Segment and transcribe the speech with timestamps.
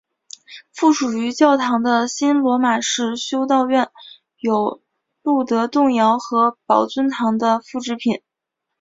[0.73, 3.91] 附属于教堂的新罗马式修道院
[4.39, 4.81] 有
[5.21, 8.19] 露德洞窟和宝尊堂的复制品。